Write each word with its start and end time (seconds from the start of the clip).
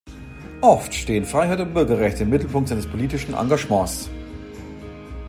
Oft 0.61 0.95
stehen 0.95 1.25
Freiheit 1.25 1.59
und 1.59 1.75
Bürgerrechte 1.75 2.23
im 2.23 2.31
Mittelpunkt 2.31 2.69
seines 2.69 2.87
politischen 2.87 3.35
Engagements. 3.35 4.09